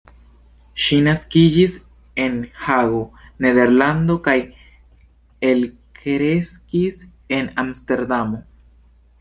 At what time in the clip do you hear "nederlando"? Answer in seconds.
3.47-4.15